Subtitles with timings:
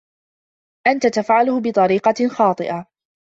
[0.87, 2.85] أنت تفعله بطريقة خاطئة!